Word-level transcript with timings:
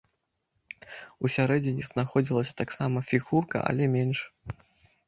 Усярэдзіне 1.29 1.83
знаходзілася 1.91 2.53
таксама 2.63 2.97
фігурка, 3.13 3.57
але 3.71 3.83
менш. 3.99 4.19